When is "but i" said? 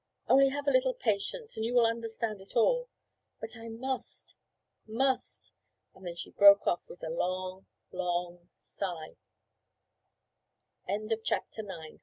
3.39-3.69